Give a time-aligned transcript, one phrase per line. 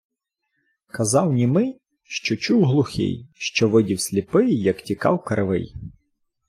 [0.87, 5.75] Казав німий, що чув глухий, що видів сліпий, як тікав кривий.